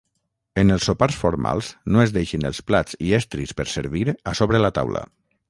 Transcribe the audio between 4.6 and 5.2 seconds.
la taula.